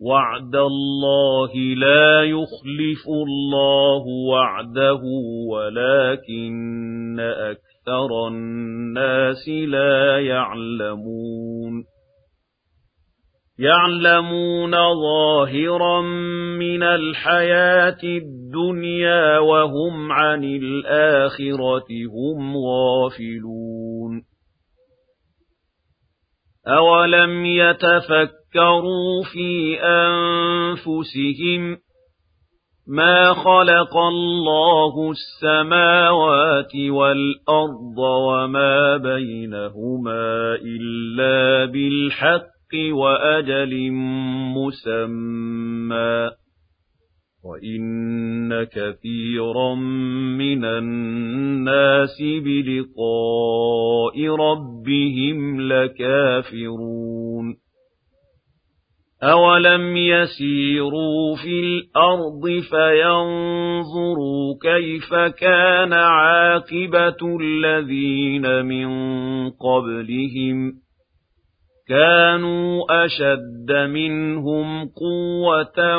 وعد 0.00 0.56
الله 0.56 1.54
لا 1.76 2.22
يخلف 2.22 3.08
الله 3.08 4.04
وعده 4.30 5.00
ولكن 5.50 7.20
أكثر 7.20 8.28
الناس 8.28 9.48
لا 9.48 10.20
يعلمون. 10.20 11.84
يعلمون 13.58 14.70
ظاهرا 14.94 16.00
من 16.58 16.82
الحياة 16.82 18.02
الدنيا 18.04 19.38
وهم 19.38 20.12
عن 20.12 20.44
الآخرة 20.44 21.88
هم 22.14 22.56
غافلون. 22.56 24.22
أولم 26.66 27.46
يتفكروا 27.46 28.37
في 29.32 29.80
أنفسهم 29.82 31.76
ما 32.88 33.34
خلق 33.34 33.96
الله 33.96 35.10
السماوات 35.10 36.76
والأرض 36.76 37.98
وما 37.98 38.96
بينهما 38.96 40.54
إلا 40.54 41.64
بالحق 41.72 42.74
وأجل 42.92 43.90
مسمى 44.56 46.30
وَإِنَّ 47.44 48.64
كَثِيرًا 48.64 49.74
مِنَ 50.38 50.64
النَّاسِ 50.64 52.18
بِلِقَاءِ 52.44 54.14
رَبِّهِمْ 54.26 55.60
لَكَافِرُونَ 55.72 57.56
أَوَلَمْ 59.22 59.96
يَسِيرُوا 59.96 61.36
فِي 61.36 61.60
الْأَرْضِ 61.60 62.44
فَيَنظُرُوا 62.70 64.54
كَيْفَ 64.62 65.14
كَانَ 65.14 65.92
عَاقِبَةُ 65.92 67.38
الَّذِينَ 67.40 68.64
مِن 68.64 68.88
قَبْلِهِمْ 69.50 70.72
كانوا 71.88 72.84
أشد 73.04 73.72
منهم 73.72 74.88
قوة 74.88 75.98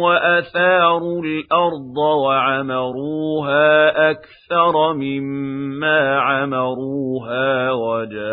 وأثاروا 0.00 1.22
الأرض 1.24 1.96
وعمروها 1.96 3.64
أكثر 4.10 4.94
مما 4.94 6.18
عمروها 6.18 7.72
وجاءتهم 7.72 8.24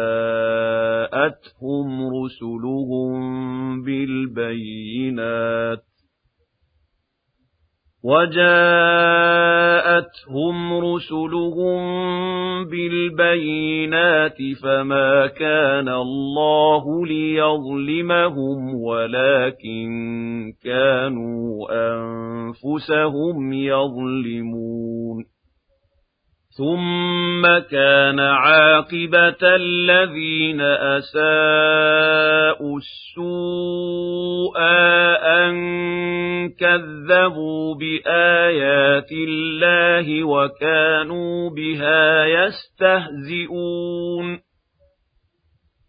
رسلهم 2.23 3.40
بالبينات 3.83 5.83
وَجَاءَتْهُمْ 8.03 8.53
رُسُلُهُم 10.73 11.81
بِالْبَيِّنَاتِ 12.65 14.37
فَمَا 14.63 15.27
كَانَ 15.27 15.89
اللَّهُ 15.89 17.05
لِيَظْلِمَهُمْ 17.05 18.75
وَلَكِن 18.75 19.91
كَانُوا 20.63 21.67
أَنفُسَهُمْ 21.93 23.53
يَظْلِمُونَ 23.53 25.25
ثُمَّ 26.57 27.43
كَانَ 27.71 28.19
عَاقِبَةَ 28.19 29.37
الَّذِينَ 29.43 30.61
أَسَاءُوا 30.99 32.77
السُّوءَ 32.77 34.57
أَن 35.23 35.53
كَذَّبُوا 36.49 37.75
بِآيَاتِ 37.75 39.11
اللَّهِ 39.11 40.23
وَكَانُوا 40.23 41.49
بِهَا 41.49 42.25
يَسْتَهْزِئُونَ 42.25 43.71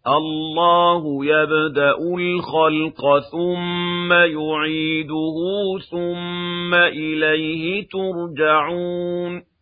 اللَّهُ 0.07 1.25
يَبْدَأُ 1.25 1.97
الْخَلْقَ 2.17 3.19
ثُمَّ 3.31 4.13
يُعِيدُهُ 4.13 5.37
ثُمَّ 5.91 6.73
إِلَيْهِ 6.73 7.87
تُرْجَعُونَ 7.91 9.52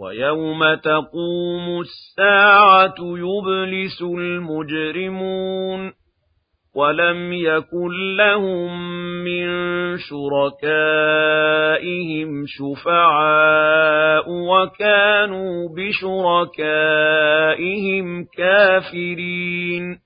وَيَوْمَ 0.00 0.74
تَقُومُ 0.74 1.80
السَّاعَةُ 1.80 2.94
يُبْلِسُ 3.00 4.02
الْمُجْرِمُونَ 4.02 5.92
وَلَمْ 6.76 7.32
يَكُنْ 7.32 8.16
لَهُم 8.16 8.80
مِّن 9.24 9.46
شُرَكَائِهِمْ 9.98 10.74
شُفَعَاءُ 12.46 14.30
وَكَانُوا 14.30 15.68
بِشُرَكَائِهِمْ 15.76 16.66
كَافِرِينَ. 18.38 19.98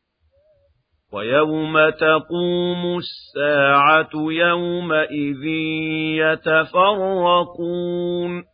وَيَوْمَ 1.12 1.90
تَقُومُ 1.90 2.98
السَّاعَةُ 2.98 4.10
يَوْمَئِذٍ 4.14 5.44
يَتَفَرَّقُونَ. 6.18 8.53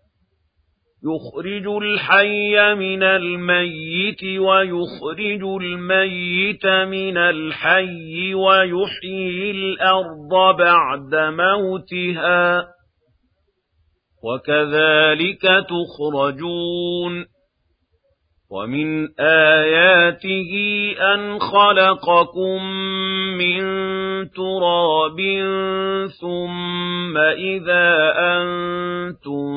يخرج 1.03 1.67
الحي 1.67 2.75
من 2.75 3.03
الميت 3.03 4.23
ويخرج 4.23 5.43
الميت 5.61 6.65
من 6.65 7.17
الحي 7.17 8.33
ويحيي 8.33 9.51
الأرض 9.51 10.57
بعد 10.57 11.15
موتها 11.15 12.67
وكذلك 14.23 15.41
تخرجون 15.41 17.25
ومن 18.51 19.19
آياته 19.19 20.51
أن 21.13 21.39
خلقكم 21.39 22.61
من 23.41 23.61
تراب 24.29 25.19
ثم 26.21 27.17
إذا 27.17 28.13
أنتم 28.17 29.51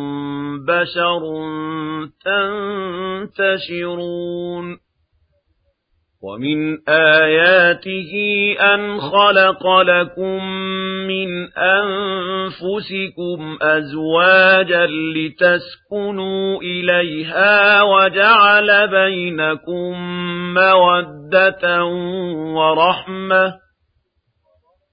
بشر 0.64 1.22
تنتشرون. 3.34 4.66
ومن 6.24 6.78
آياته 6.88 8.12
أن 8.74 9.00
خلق 9.00 9.80
لكم 9.80 10.44
من 11.06 11.28
أنفسكم 11.58 13.38
أزواجا 13.62 14.86
لتسكنوا 14.86 16.62
إليها 16.62 17.82
وجعل 17.82 18.88
بينكم 18.88 19.94
مودة 20.54 21.84
ورحمة 22.54 23.63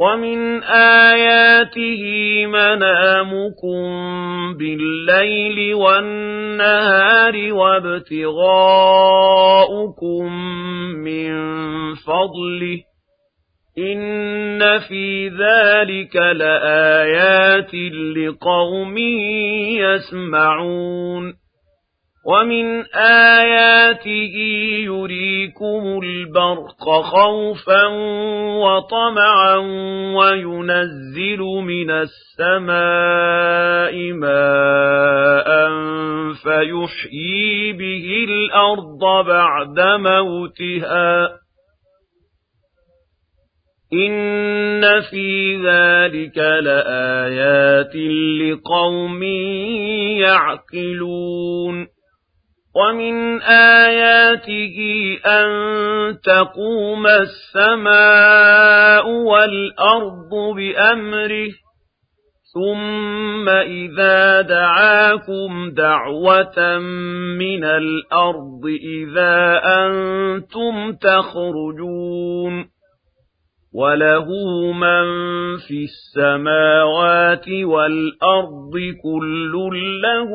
ومن 0.00 0.62
آياته 0.62 2.02
منامكم 2.46 3.82
بالليل 4.58 5.74
والنهار 5.74 7.52
وابتغاؤكم 7.52 8.32
من 11.04 11.32
فضله 11.94 12.78
إن 13.78 14.78
في 14.78 15.28
ذلك 15.28 16.16
لآيات 16.16 17.74
لقوم 18.16 18.98
يسمعون 19.78 21.34
ومن 22.26 22.84
آياته 22.94 24.34
يريكم 25.40 26.00
البرق 26.02 26.84
خوفا 27.02 27.86
وطمعا 28.60 29.56
وينزل 30.16 31.38
من 31.40 31.90
السماء 31.90 32.72
ماء 34.12 35.70
فيحيي 36.42 37.72
به 37.72 38.24
الأرض 38.28 39.26
بعد 39.26 39.80
موتها 39.80 41.28
إن 43.92 45.00
في 45.00 45.56
ذلك 45.56 46.38
لآيات 46.38 47.96
لقوم 48.40 49.22
يعقلون 50.22 51.99
ومن 52.74 53.42
آياته 53.42 54.76
أن 55.26 55.48
تقوم 56.24 57.06
السماء 57.06 59.08
والأرض 59.08 60.54
بأمره 60.56 61.50
ثم 62.54 63.48
إذا 63.48 64.40
دعاكم 64.40 65.70
دعوة 65.70 66.78
من 67.38 67.64
الأرض 67.64 68.66
إذا 68.66 69.60
أنتم 69.64 70.92
تخرجون 70.92 72.64
وله 73.74 74.26
من 74.72 75.06
في 75.68 75.84
السماوات 75.84 77.48
والأرض 77.48 78.72
كل 79.02 79.52
له 80.02 80.30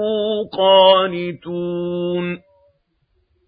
قانتون 0.57 2.37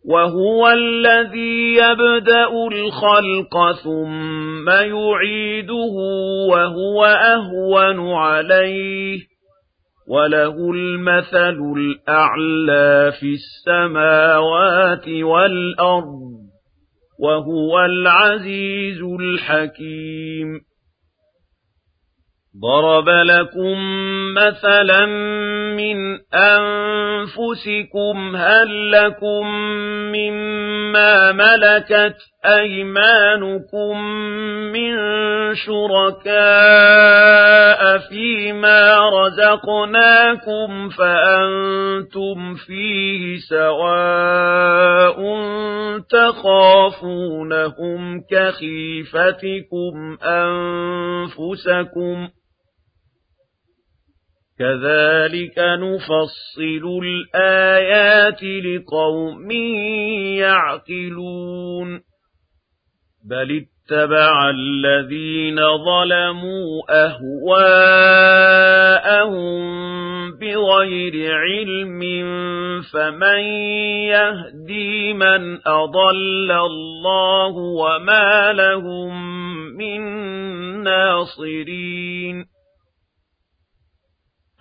وهو 0.06 0.70
الذي 0.70 1.74
يبدأ 1.74 2.50
الخلق 2.72 3.72
ثم 3.84 4.70
يعيده 4.70 5.96
وهو 6.50 7.06
أهون 7.06 8.14
عليه 8.14 9.20
وله 10.08 10.72
المثل 10.72 11.60
الأعلى 11.78 13.12
في 13.20 13.34
السماوات 13.34 15.08
والأرض 15.08 16.27
وهو 17.20 17.80
العزيز 17.80 19.02
الحكيم. 19.20 20.68
ضرب 22.62 23.10
لكم 23.10 23.78
مثلا 24.34 25.06
من 25.76 26.20
أنفسكم 26.34 28.16
هل 28.36 28.92
لكم 28.92 29.48
مما 30.16 31.32
ملكت 31.32 32.16
أيمانكم 32.46 34.02
من 34.74 34.96
شركاء 35.56 36.38
فيما 37.98 39.00
رزقناكم 39.10 40.90
فأنتم 40.90 42.56
فيه 42.56 43.38
سواء 43.50 45.22
تخافونهم 46.10 48.02
كخيفتكم 48.32 50.18
أنفسكم 50.24 52.18
كذلك 54.60 55.58
نفصل 55.60 56.84
الآيات 57.04 58.44
لقوم 58.44 59.52
يعقلون 60.42 62.02
بل 63.30 63.66
اتبع 63.92 64.50
الذين 64.50 65.56
ظلموا 65.78 66.82
أهواءهم 66.90 67.48
بغير 70.38 71.36
علم 71.36 72.02
فمن 72.94 73.40
يهدي 74.12 75.14
من 75.14 75.68
أضل 75.68 76.52
الله 76.52 77.56
وما 77.56 78.54
لهم 78.54 79.38
من 79.78 80.02
ناصرين. 80.84 82.46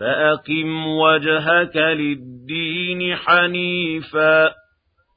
فأقم 0.00 0.87
وجهك 0.87 1.76
للدين 1.76 3.16
حنيفا. 3.16 4.65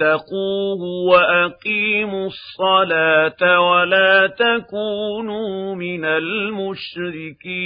واتقوه 0.00 0.80
وأقيموا 1.08 2.26
الصلاة 2.26 3.60
ولا 3.60 4.26
تكونوا 4.26 5.74
من 5.74 6.04
المشركين. 6.04 7.56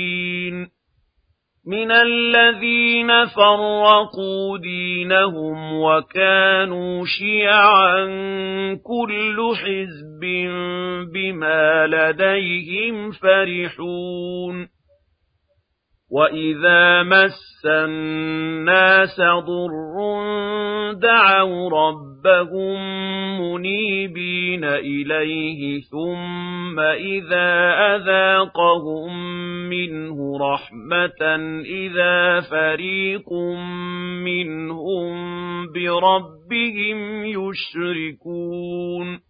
من 1.66 1.90
الذين 1.92 3.26
فرقوا 3.26 4.58
دينهم 4.58 5.80
وكانوا 5.80 7.04
شيعا 7.18 8.04
كل 8.84 9.52
حزب 9.56 10.20
بما 11.14 11.86
لديهم 11.86 13.10
فرحون. 13.10 14.69
وَإِذَا 16.10 17.02
مَسَّ 17.02 17.66
النَّاسَ 17.66 19.20
ضُرٌّ 19.20 19.94
دَعَوْا 20.92 21.70
رَبَّهُم 21.70 22.78
مُنِيبِينَ 23.40 24.64
إِلَيْهِ 24.64 25.80
ثُمَّ 25.80 26.80
إِذَا 26.80 27.50
أَذَاقَهُم 27.96 29.10
مِّنْهُ 29.68 30.38
رَحْمَةً 30.38 31.22
إِذَا 31.64 32.40
فَرِيقٌ 32.40 33.32
مِّنْهُم 34.24 35.12
بِرَبِّهِمْ 35.72 37.24
يُشْرِكُونَ 37.24 39.29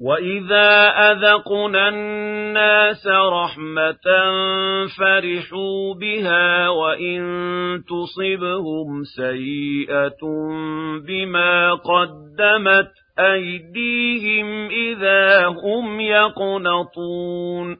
وَإِذَا 0.00 0.88
أَذَقْنَا 1.10 1.88
النَّاسَ 1.88 3.06
رَحْمَةً 3.06 4.06
فَرِحُوا 4.98 5.94
بِهَا 5.94 6.68
وَإِن 6.68 7.20
تُصِبْهُمْ 7.88 9.04
سَيِّئَةٌ 9.16 10.22
بِمَا 11.08 11.74
قَدَّمَتْ 11.74 12.90
أَيْدِيهِمْ 13.18 14.68
إِذَا 14.70 15.46
هُمْ 15.46 16.00
يَقْنَطُونَ 16.00 17.76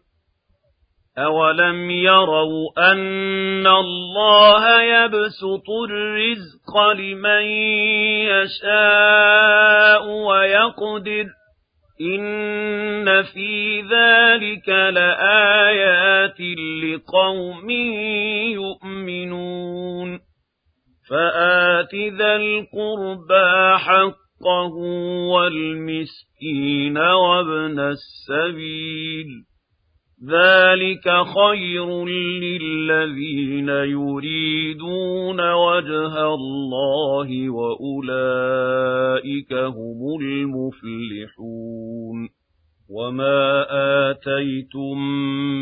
أَوَلَمْ 1.18 1.90
يَرَوْا 1.90 2.92
أَنَّ 2.92 3.66
اللَّهَ 3.66 4.82
يَبْسُطُ 4.82 5.68
الرِّزْقَ 5.88 6.92
لِمَن 6.96 7.42
يَشَاءُ 8.32 10.08
وَيَقْدِرُ 10.08 11.26
إِنَّ 12.00 13.22
فِي 13.22 13.80
ذَلِكَ 13.80 14.68
لَآيَاتٍ 14.68 16.40
لِقَوْمٍ 16.84 17.70
يُؤْمِنُونَ 18.60 20.20
فَآتِ 21.10 21.94
ذَا 21.94 22.36
الْقُرْبَى 22.36 23.78
حَقَّهُ 23.78 24.74
وَالْمِسْكِينَ 25.32 26.98
وَابْنَ 26.98 27.78
السَّبِيلِ 27.78 29.55
ذَلِكَ 30.26 31.06
خَيْرٌ 31.34 32.04
لِّلَّذِينَ 32.06 33.68
يُرِيدُونَ 33.68 35.40
وَجْهَ 35.52 36.34
اللَّهِ 36.34 37.50
وَأُولَٰئِكَ 37.50 39.52
هُمُ 39.52 40.20
الْمُفْلِحُونَ 40.20 42.35
وَمَا 42.88 43.66
آتَيْتُم 44.10 44.98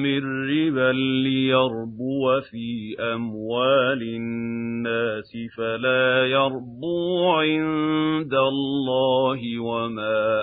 مِّن 0.02 0.22
رِّبًا 0.48 0.92
لِّيَرْبُوَ 1.24 2.40
فِي 2.50 2.96
أَمْوَالِ 3.00 4.02
النَّاسِ 4.02 5.32
فَلَا 5.56 6.26
يَرْبُو 6.26 7.28
عِندَ 7.30 8.34
اللَّهِ 8.34 9.60
وَمَا 9.60 10.40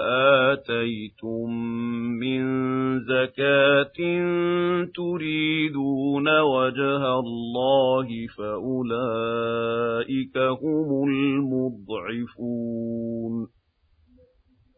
آتَيْتُم 0.53 1.53
مِّن 2.19 2.41
زَكَاةٍ 2.99 3.99
تُرِيدُونَ 4.95 6.39
وَجْهَ 6.39 7.19
اللَّهِ 7.19 8.07
فَأُولَٰئِكَ 8.37 10.37
هُمُ 10.37 11.07
الْمُضْعِفُونَ 11.09 12.81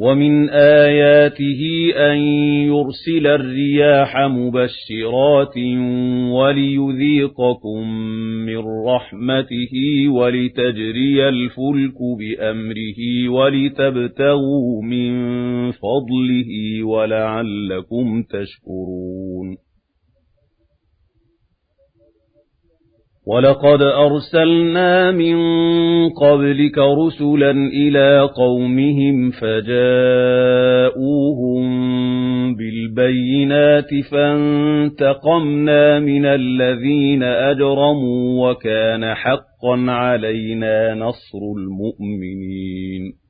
ومن 0.00 0.50
آياته 0.50 1.92
أن 1.96 2.18
يرسل 2.66 3.26
الرياح 3.26 4.16
مبشرات 4.16 5.56
وليذيقكم 6.32 7.88
من 8.46 8.62
رحمته 8.86 9.72
ولتجري 10.08 11.28
الفلك 11.28 11.98
بأمره 12.18 13.28
ولتبتغوا 13.28 14.82
من 14.82 15.12
فضله 15.70 16.82
ولعلكم 16.84 18.22
تشكرون. 18.22 19.73
وَلَقَدْ 23.26 23.82
أَرْسَلْنَا 23.82 25.10
مِن 25.10 25.36
قَبْلِكَ 26.10 26.78
رُسُلًا 26.78 27.50
إِلَىٰ 27.50 28.28
قَوْمِهِمْ 28.36 29.30
فَجَاءُوهُم 29.30 30.44
بِالْبَيِّنَاتِ 32.56 33.90
فَانتَقَمْنَا 34.12 36.00
مِنَ 36.00 36.26
الَّذِينَ 36.26 37.22
أَجْرَمُوا 37.22 38.48
وَكَانَ 38.50 39.14
حَقًّا 39.14 39.76
عَلَيْنَا 39.88 40.94
نَصْرُ 40.94 41.38
الْمُؤْمِنِينَ 41.58 43.23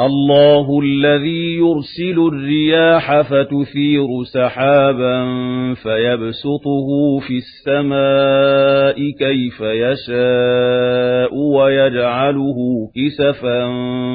الله 0.00 0.80
الذي 0.80 1.56
يرسل 1.56 2.18
الرياح 2.32 3.20
فتثير 3.20 4.06
سحابا 4.32 5.24
فيبسطه 5.74 7.18
في 7.26 7.36
السماء 7.36 9.10
كيف 9.10 9.60
يشاء 9.60 11.34
ويجعله 11.34 12.56
كسفا 12.96 13.70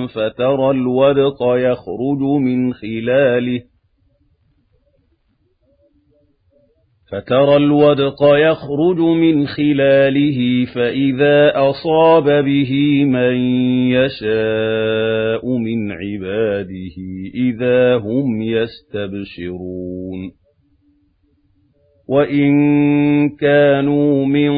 فترى 0.08 0.72
الودق 0.72 1.38
يخرج 1.42 2.22
من 2.42 2.74
خلاله 2.74 3.62
فترى 7.12 7.56
الودق 7.56 8.24
يخرج 8.24 9.00
من 9.00 9.48
خلاله 9.48 10.66
فإذا 10.66 11.70
أصاب 11.70 12.44
به 12.46 13.04
من 13.06 13.36
يشاء 13.92 15.25
عباده 16.56 16.96
إذا 17.36 17.98
هم 17.98 18.42
يستبشرون. 18.42 20.32
وإن 22.10 22.56
كانوا 23.30 24.26
من 24.26 24.52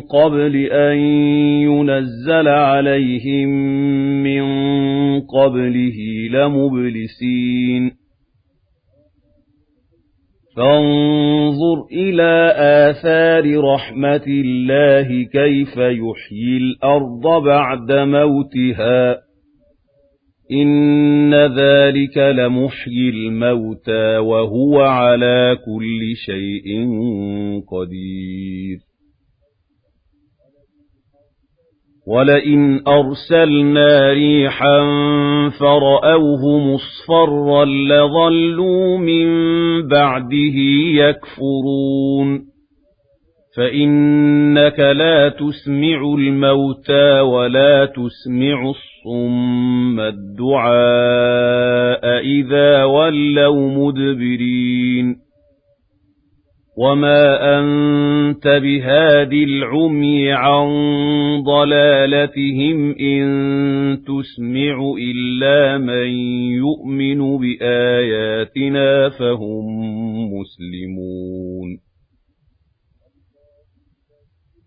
قبل 0.00 0.56
أن 0.56 0.98
ينزل 1.60 2.48
عليهم 2.48 3.48
من 4.22 4.44
قبله 5.20 6.28
لمبلسين. 6.30 7.90
فانظر 10.56 11.86
إلى 11.92 12.54
آثار 12.56 13.74
رحمة 13.74 14.24
الله 14.26 15.24
كيف 15.24 15.76
يحيي 15.76 16.56
الأرض 16.56 17.44
بعد 17.44 17.92
موتها. 17.92 19.33
إن 20.52 21.34
ذلك 21.34 22.18
لمحيي 22.18 23.08
الموتى 23.10 24.18
وهو 24.18 24.80
على 24.80 25.58
كل 25.66 26.16
شيء 26.16 26.88
قدير. 27.68 28.78
وَلَئِنْ 32.06 32.88
أَرْسَلْنَا 32.88 34.12
رِيحًا 34.12 34.80
فَرَأَوْهُ 35.60 36.58
مُصْفَرًّا 36.58 37.64
لَّظَلُّوا 37.64 38.98
مِن 38.98 39.28
بَعْدِهِ 39.88 40.56
يَكْفُرُونَ. 40.94 42.53
فَإِنَّكَ 43.56 44.80
لَا 44.80 45.28
تُسْمِعُ 45.28 46.14
الْمَوْتَىٰ 46.18 47.20
وَلَا 47.20 47.84
تُسْمِعُ 47.86 48.70
الصُّمَّ 48.70 50.00
الدُّعَاءَ 50.00 51.24
إِذَا 52.20 52.84
وَلَّوْا 52.84 53.68
مُدْبِرِينَ 53.70 55.16
وَمَا 56.78 57.58
أَنتَ 57.58 58.46
بِهَادِ 58.48 59.32
الْعُمْيِ 59.32 60.32
عَن 60.32 60.66
ضَلَالَتِهِمْ 61.42 62.94
إِن 63.00 63.24
تُسْمِعُ 64.02 64.92
إِلَّا 64.98 65.78
مَن 65.78 66.08
يُؤْمِنُ 66.58 67.38
بِآيَاتِنَا 67.38 69.08
فَهُم 69.08 69.66
مُّسْلِمُونَ 70.34 71.93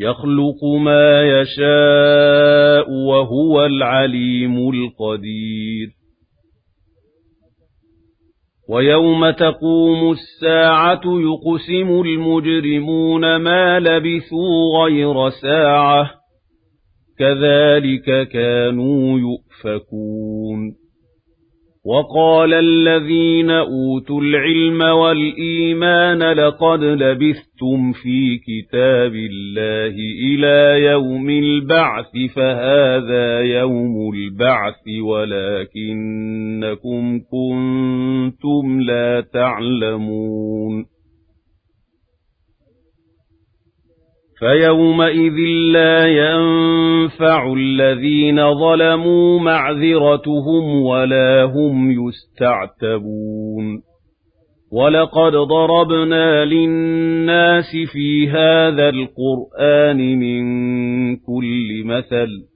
يخلق 0.00 0.64
ما 0.80 1.22
يشاء 1.22 2.90
وهو 2.90 3.64
العليم 3.64 4.56
القدير. 4.56 5.88
ويوم 8.68 9.30
تقوم 9.30 10.12
الساعة 10.12 11.02
يقسم 11.04 12.00
المجرمون 12.00 13.36
ما 13.36 13.80
لبثوا 13.80 14.84
غير 14.84 15.28
ساعة 15.28 16.10
كذلك 17.18 18.28
كانوا 18.28 19.18
يؤفكون. 19.18 20.85
وَقَالَ 21.86 22.54
الَّذِينَ 22.54 23.50
أُوتُوا 23.50 24.20
الْعِلْمَ 24.20 24.80
وَالْإِيمَانَ 24.80 26.32
لَقَدْ 26.32 26.82
لَبِثْتُمْ 26.82 27.92
فِي 27.92 28.38
كِتَابِ 28.38 29.12
اللَّهِ 29.14 29.94
إِلَى 30.28 30.84
يَوْمِ 30.84 31.30
الْبَعْثِ 31.30 32.16
فَهَذَا 32.36 33.40
يَوْمُ 33.40 34.12
الْبَعْثِ 34.14 34.82
وَلَكِنَّكُمْ 35.02 37.02
كُنتُمْ 37.32 38.80
لَا 38.80 39.20
تَعْلَمُونَ. 39.20 40.95
فَيَوْمَئِذٍ 44.40 45.38
لَّا 45.72 46.06
يَنفَعُ 46.06 47.52
الَّذِينَ 47.52 48.54
ظَلَمُوا 48.54 49.40
مَعْذِرَتُهُمْ 49.40 50.82
وَلَا 50.82 51.44
هُمْ 51.44 51.90
يُسْتَعْتَبُونَ. 51.90 53.82
وَلَقَدْ 54.72 55.32
ضَرَبْنَا 55.32 56.44
لِلنَّاسِ 56.44 57.70
فِي 57.92 58.28
هَذَا 58.28 58.88
الْقُرْآنِ 58.88 59.96
مِن 59.96 60.44
كُلِّ 61.16 61.84
مَثَلٍ 61.84 62.55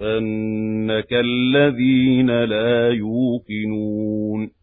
يَسْتَخِفَّنَّكَ 0.00 1.12
الَّذِينَ 1.12 2.44
لَا 2.44 2.88
يُوقِنُونَ 2.88 4.59